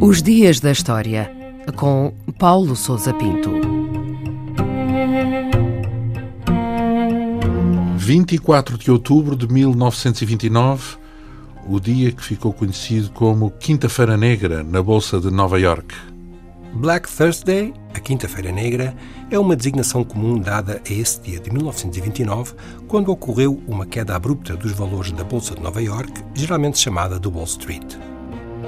Os 0.00 0.20
Dias 0.20 0.60
da 0.60 0.70
História, 0.70 1.30
com 1.76 2.12
Paulo 2.38 2.74
Souza 2.74 3.14
Pinto. 3.14 3.50
24 7.96 8.76
de 8.76 8.90
outubro 8.90 9.36
de 9.36 9.46
1929, 9.46 10.96
o 11.68 11.78
dia 11.78 12.10
que 12.10 12.22
ficou 12.22 12.52
conhecido 12.52 13.10
como 13.12 13.52
Quinta-feira 13.52 14.16
Negra 14.16 14.62
na 14.62 14.82
Bolsa 14.82 15.20
de 15.20 15.30
Nova 15.30 15.58
York. 15.58 15.94
Black 16.74 17.08
Thursday, 17.08 17.72
a 17.94 18.00
Quinta-feira 18.00 18.50
Negra, 18.50 18.94
é 19.30 19.38
uma 19.38 19.56
designação 19.56 20.04
comum 20.04 20.38
dada 20.38 20.80
a 20.88 20.92
esse 20.92 21.20
dia 21.20 21.38
de 21.38 21.50
1929, 21.50 22.54
quando 22.88 23.10
ocorreu 23.10 23.62
uma 23.66 23.86
queda 23.86 24.14
abrupta 24.16 24.56
dos 24.56 24.72
valores 24.72 25.12
da 25.12 25.24
Bolsa 25.24 25.54
de 25.54 25.62
Nova 25.62 25.82
York, 25.82 26.12
geralmente 26.34 26.78
chamada 26.78 27.18
de 27.18 27.28
Wall 27.28 27.44
Street. 27.44 27.96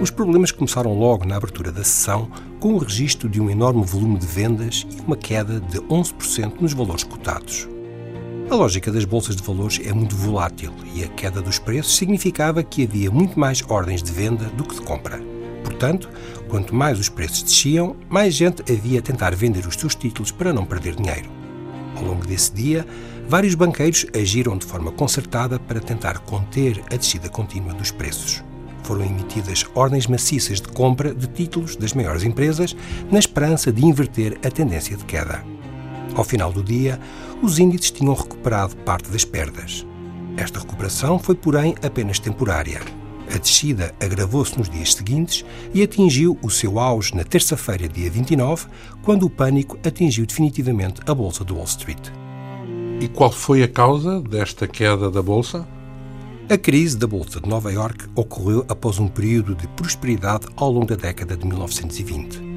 Os 0.00 0.10
problemas 0.10 0.50
começaram 0.50 0.98
logo 0.98 1.24
na 1.24 1.36
abertura 1.36 1.70
da 1.70 1.84
sessão, 1.84 2.28
com 2.58 2.74
o 2.74 2.78
registro 2.78 3.28
de 3.28 3.40
um 3.40 3.48
enorme 3.48 3.84
volume 3.84 4.18
de 4.18 4.26
vendas 4.26 4.86
e 4.90 5.00
uma 5.00 5.16
queda 5.16 5.60
de 5.60 5.78
11% 5.78 6.60
nos 6.60 6.72
valores 6.72 7.04
cotados. 7.04 7.68
A 8.50 8.54
lógica 8.54 8.90
das 8.92 9.04
bolsas 9.04 9.36
de 9.36 9.42
valores 9.42 9.80
é 9.84 9.92
muito 9.92 10.14
volátil 10.16 10.72
e 10.94 11.04
a 11.04 11.08
queda 11.08 11.40
dos 11.40 11.58
preços 11.58 11.96
significava 11.96 12.62
que 12.62 12.84
havia 12.84 13.10
muito 13.10 13.38
mais 13.38 13.62
ordens 13.68 14.02
de 14.02 14.12
venda 14.12 14.44
do 14.46 14.64
que 14.64 14.74
de 14.74 14.82
compra. 14.82 15.20
Portanto, 15.62 16.08
quanto 16.48 16.74
mais 16.74 16.98
os 16.98 17.08
preços 17.08 17.42
desciam, 17.42 17.96
mais 18.08 18.34
gente 18.34 18.62
havia 18.70 18.98
a 18.98 19.02
tentar 19.02 19.34
vender 19.34 19.66
os 19.66 19.74
seus 19.74 19.94
títulos 19.94 20.30
para 20.30 20.52
não 20.52 20.64
perder 20.64 20.94
dinheiro. 20.94 21.30
Ao 21.96 22.04
longo 22.04 22.26
desse 22.26 22.52
dia, 22.52 22.86
vários 23.28 23.54
banqueiros 23.54 24.06
agiram 24.14 24.56
de 24.56 24.66
forma 24.66 24.92
concertada 24.92 25.58
para 25.58 25.80
tentar 25.80 26.18
conter 26.20 26.82
a 26.92 26.96
descida 26.96 27.28
contínua 27.28 27.74
dos 27.74 27.90
preços 27.90 28.42
foram 28.82 29.04
emitidas 29.04 29.64
ordens 29.74 30.06
maciças 30.06 30.60
de 30.60 30.68
compra 30.68 31.14
de 31.14 31.26
títulos 31.26 31.76
das 31.76 31.92
maiores 31.92 32.24
empresas, 32.24 32.76
na 33.10 33.18
esperança 33.18 33.72
de 33.72 33.84
inverter 33.84 34.38
a 34.44 34.50
tendência 34.50 34.96
de 34.96 35.04
queda. 35.04 35.44
Ao 36.14 36.24
final 36.24 36.52
do 36.52 36.62
dia, 36.62 37.00
os 37.42 37.58
índices 37.58 37.90
tinham 37.90 38.14
recuperado 38.14 38.76
parte 38.78 39.08
das 39.10 39.24
perdas. 39.24 39.86
Esta 40.36 40.60
recuperação 40.60 41.18
foi, 41.18 41.34
porém, 41.34 41.74
apenas 41.82 42.18
temporária. 42.18 42.80
A 43.34 43.38
descida 43.38 43.94
agravou-se 43.98 44.58
nos 44.58 44.68
dias 44.68 44.92
seguintes 44.92 45.42
e 45.72 45.82
atingiu 45.82 46.38
o 46.42 46.50
seu 46.50 46.78
auge 46.78 47.16
na 47.16 47.24
terça-feira, 47.24 47.88
dia 47.88 48.10
29, 48.10 48.66
quando 49.02 49.24
o 49.24 49.30
pânico 49.30 49.78
atingiu 49.82 50.26
definitivamente 50.26 51.00
a 51.06 51.14
bolsa 51.14 51.42
de 51.42 51.50
Wall 51.50 51.64
Street. 51.64 52.10
E 53.00 53.08
qual 53.08 53.32
foi 53.32 53.62
a 53.62 53.68
causa 53.68 54.20
desta 54.20 54.68
queda 54.68 55.10
da 55.10 55.22
bolsa? 55.22 55.66
A 56.50 56.58
crise 56.58 56.98
da 56.98 57.06
Bolsa 57.06 57.40
de 57.40 57.48
Nova 57.48 57.72
York 57.72 58.04
ocorreu 58.14 58.66
após 58.68 58.98
um 58.98 59.08
período 59.08 59.54
de 59.54 59.66
prosperidade 59.68 60.46
ao 60.54 60.70
longo 60.70 60.86
da 60.86 60.96
década 60.96 61.34
de 61.34 61.46
1920. 61.46 62.51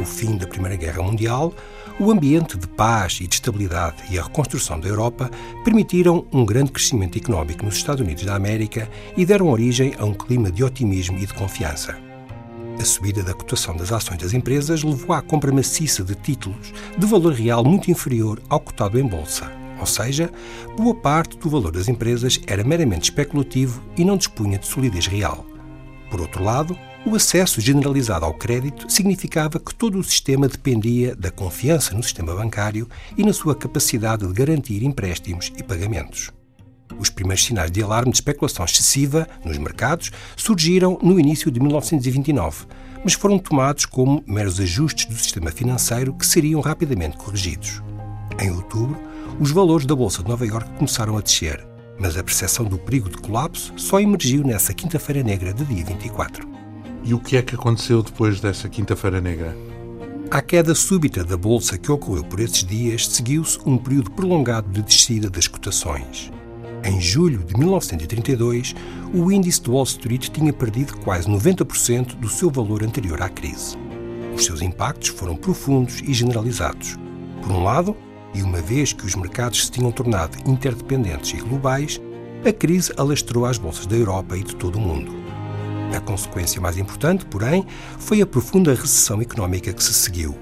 O 0.00 0.04
fim 0.04 0.36
da 0.36 0.46
Primeira 0.46 0.76
Guerra 0.76 1.02
Mundial, 1.02 1.52
o 1.98 2.10
ambiente 2.10 2.58
de 2.58 2.66
paz 2.66 3.18
e 3.20 3.26
de 3.26 3.34
estabilidade 3.34 4.02
e 4.10 4.18
a 4.18 4.22
reconstrução 4.22 4.78
da 4.80 4.88
Europa 4.88 5.30
permitiram 5.64 6.26
um 6.32 6.44
grande 6.44 6.72
crescimento 6.72 7.16
económico 7.16 7.64
nos 7.64 7.76
Estados 7.76 8.00
Unidos 8.00 8.24
da 8.24 8.34
América 8.34 8.88
e 9.16 9.24
deram 9.24 9.48
origem 9.48 9.94
a 9.98 10.04
um 10.04 10.12
clima 10.12 10.50
de 10.50 10.64
otimismo 10.64 11.18
e 11.18 11.26
de 11.26 11.34
confiança. 11.34 11.96
A 12.80 12.84
subida 12.84 13.22
da 13.22 13.32
cotação 13.32 13.76
das 13.76 13.92
ações 13.92 14.18
das 14.18 14.32
empresas 14.32 14.82
levou 14.82 15.14
à 15.14 15.22
compra 15.22 15.52
maciça 15.52 16.02
de 16.02 16.14
títulos 16.14 16.72
de 16.98 17.06
valor 17.06 17.32
real 17.32 17.64
muito 17.64 17.90
inferior 17.90 18.42
ao 18.48 18.58
cotado 18.58 18.98
em 18.98 19.06
bolsa 19.06 19.64
ou 19.78 19.86
seja, 19.86 20.30
boa 20.76 20.94
parte 20.94 21.36
do 21.36 21.50
valor 21.50 21.72
das 21.72 21.88
empresas 21.88 22.40
era 22.46 22.64
meramente 22.64 23.10
especulativo 23.10 23.82
e 23.96 24.04
não 24.04 24.16
dispunha 24.16 24.58
de 24.58 24.66
solidez 24.66 25.06
real. 25.06 25.44
Por 26.10 26.20
outro 26.20 26.42
lado, 26.42 26.78
o 27.06 27.14
acesso 27.14 27.60
generalizado 27.60 28.24
ao 28.24 28.32
crédito 28.32 28.90
significava 28.90 29.60
que 29.60 29.74
todo 29.74 29.98
o 29.98 30.04
sistema 30.04 30.48
dependia 30.48 31.14
da 31.14 31.30
confiança 31.30 31.94
no 31.94 32.02
sistema 32.02 32.34
bancário 32.34 32.88
e 33.16 33.22
na 33.22 33.32
sua 33.32 33.54
capacidade 33.54 34.26
de 34.26 34.32
garantir 34.32 34.82
empréstimos 34.82 35.52
e 35.56 35.62
pagamentos. 35.62 36.30
Os 36.98 37.10
primeiros 37.10 37.44
sinais 37.44 37.70
de 37.70 37.82
alarme 37.82 38.10
de 38.10 38.16
especulação 38.16 38.64
excessiva 38.64 39.28
nos 39.44 39.58
mercados 39.58 40.10
surgiram 40.36 40.98
no 41.02 41.18
início 41.20 41.50
de 41.50 41.60
1929, 41.60 42.66
mas 43.02 43.12
foram 43.12 43.38
tomados 43.38 43.84
como 43.84 44.24
meros 44.26 44.58
ajustes 44.58 45.06
do 45.06 45.16
sistema 45.16 45.50
financeiro 45.50 46.14
que 46.14 46.26
seriam 46.26 46.60
rapidamente 46.60 47.18
corrigidos. 47.18 47.82
Em 48.40 48.50
outubro, 48.50 48.98
os 49.38 49.50
valores 49.50 49.86
da 49.86 49.94
Bolsa 49.94 50.22
de 50.22 50.28
Nova 50.28 50.46
Iorque 50.46 50.78
começaram 50.78 51.18
a 51.18 51.20
descer, 51.20 51.66
mas 51.98 52.16
a 52.16 52.24
percepção 52.24 52.64
do 52.64 52.78
perigo 52.78 53.10
de 53.10 53.18
colapso 53.18 53.72
só 53.76 54.00
emergiu 54.00 54.42
nessa 54.42 54.72
quinta-feira 54.72 55.22
negra 55.22 55.52
de 55.52 55.64
dia 55.64 55.84
24. 55.84 56.53
E 57.04 57.12
o 57.12 57.20
que 57.20 57.36
é 57.36 57.42
que 57.42 57.54
aconteceu 57.54 58.02
depois 58.02 58.40
dessa 58.40 58.66
quinta-feira 58.66 59.20
negra? 59.20 59.54
À 60.30 60.40
queda 60.40 60.74
súbita 60.74 61.22
da 61.22 61.36
bolsa 61.36 61.76
que 61.76 61.92
ocorreu 61.92 62.24
por 62.24 62.40
esses 62.40 62.64
dias, 62.64 63.06
seguiu-se 63.06 63.58
um 63.66 63.76
período 63.76 64.10
prolongado 64.10 64.70
de 64.70 64.80
descida 64.80 65.28
das 65.28 65.46
cotações. 65.46 66.32
Em 66.82 66.98
julho 67.00 67.44
de 67.44 67.58
1932, 67.58 68.74
o 69.12 69.30
índice 69.30 69.60
de 69.60 69.70
Wall 69.70 69.84
Street 69.84 70.28
tinha 70.30 70.52
perdido 70.52 70.96
quase 70.98 71.28
90% 71.28 72.16
do 72.16 72.28
seu 72.28 72.50
valor 72.50 72.82
anterior 72.82 73.20
à 73.20 73.28
crise. 73.28 73.76
Os 74.34 74.46
seus 74.46 74.62
impactos 74.62 75.08
foram 75.08 75.36
profundos 75.36 76.00
e 76.00 76.12
generalizados. 76.14 76.96
Por 77.42 77.52
um 77.52 77.62
lado, 77.62 77.94
e 78.34 78.42
uma 78.42 78.62
vez 78.62 78.94
que 78.94 79.04
os 79.04 79.14
mercados 79.14 79.66
se 79.66 79.70
tinham 79.70 79.92
tornado 79.92 80.38
interdependentes 80.46 81.38
e 81.38 81.42
globais, 81.42 82.00
a 82.44 82.52
crise 82.52 82.92
alastrou 82.96 83.44
as 83.44 83.58
bolsas 83.58 83.86
da 83.86 83.94
Europa 83.94 84.36
e 84.36 84.42
de 84.42 84.56
todo 84.56 84.76
o 84.76 84.80
mundo. 84.80 85.23
A 85.94 86.00
consequência 86.00 86.60
mais 86.60 86.76
importante, 86.76 87.24
porém, 87.24 87.64
foi 87.98 88.20
a 88.20 88.26
profunda 88.26 88.74
recessão 88.74 89.22
económica 89.22 89.72
que 89.72 89.82
se 89.82 89.94
seguiu. 89.94 90.36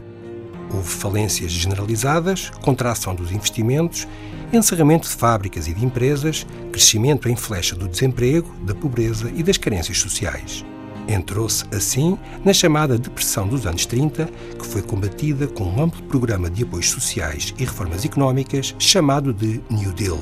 Houve 0.72 0.88
falências 0.88 1.52
generalizadas, 1.52 2.48
contração 2.62 3.14
dos 3.14 3.30
investimentos, 3.30 4.08
encerramento 4.50 5.06
de 5.06 5.14
fábricas 5.14 5.68
e 5.68 5.74
de 5.74 5.84
empresas, 5.84 6.46
crescimento 6.70 7.28
em 7.28 7.36
flecha 7.36 7.76
do 7.76 7.86
desemprego, 7.86 8.50
da 8.64 8.74
pobreza 8.74 9.30
e 9.34 9.42
das 9.42 9.58
carências 9.58 9.98
sociais. 9.98 10.64
Entrou-se, 11.06 11.64
assim, 11.74 12.16
na 12.44 12.54
chamada 12.54 12.96
Depressão 12.96 13.46
dos 13.46 13.66
anos 13.66 13.84
30, 13.84 14.30
que 14.58 14.66
foi 14.66 14.80
combatida 14.80 15.46
com 15.46 15.64
um 15.64 15.82
amplo 15.82 16.02
programa 16.04 16.48
de 16.48 16.62
apoios 16.62 16.88
sociais 16.88 17.52
e 17.58 17.64
reformas 17.64 18.04
económicas 18.04 18.74
chamado 18.78 19.34
de 19.34 19.60
New 19.68 19.92
Deal. 19.92 20.20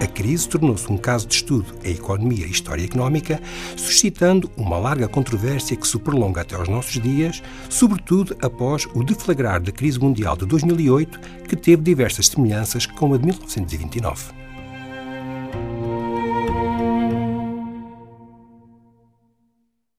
A 0.00 0.06
crise 0.06 0.48
tornou-se 0.48 0.90
um 0.90 0.96
caso 0.96 1.26
de 1.26 1.34
estudo 1.34 1.74
em 1.84 1.92
economia 1.92 2.46
e 2.46 2.50
história 2.50 2.82
económica, 2.82 3.38
suscitando 3.76 4.50
uma 4.56 4.78
larga 4.78 5.06
controvérsia 5.06 5.76
que 5.76 5.86
se 5.86 5.98
prolonga 5.98 6.40
até 6.40 6.56
aos 6.56 6.70
nossos 6.70 7.00
dias, 7.02 7.42
sobretudo 7.68 8.34
após 8.40 8.88
o 8.94 9.04
deflagrar 9.04 9.60
da 9.60 9.70
crise 9.70 10.00
mundial 10.00 10.38
de 10.38 10.46
2008, 10.46 11.20
que 11.46 11.54
teve 11.54 11.82
diversas 11.82 12.28
semelhanças 12.28 12.86
com 12.86 13.12
a 13.12 13.18
de 13.18 13.26
1929. 13.26 14.40